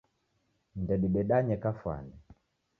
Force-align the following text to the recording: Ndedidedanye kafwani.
Ndedidedanye 0.81 1.55
kafwani. 1.63 2.15